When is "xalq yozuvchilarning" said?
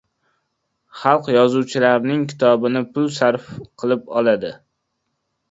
1.01-2.23